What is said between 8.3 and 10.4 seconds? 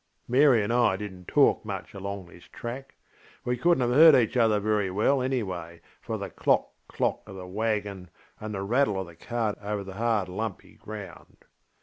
and the rattle of the cart over the hard